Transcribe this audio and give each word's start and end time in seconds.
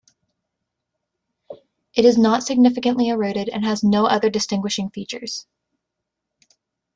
It 1.93 2.05
is 2.05 2.17
not 2.17 2.41
significantly 2.41 3.09
eroded 3.09 3.49
and 3.49 3.63
has 3.63 3.83
no 3.83 4.07
other 4.07 4.31
distinguishing 4.31 4.89
features. 4.89 5.45